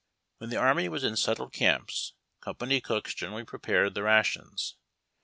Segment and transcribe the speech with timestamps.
[0.39, 1.91] When the army was in settled camp,
[2.39, 4.75] company cooks gen erally pre[)ai'ed the rations.